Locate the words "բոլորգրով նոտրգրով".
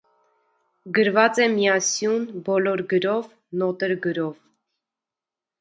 2.49-4.37